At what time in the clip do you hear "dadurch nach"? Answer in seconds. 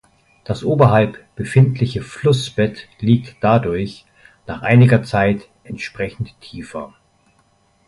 3.43-4.63